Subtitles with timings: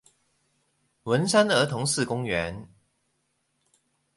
[1.03, 2.65] 文山兒童四公園